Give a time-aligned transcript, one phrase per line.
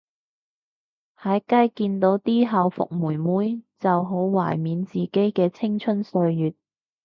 [1.19, 6.53] 喺街見到啲校服妹妹就好懷緬自己嘅青春歲月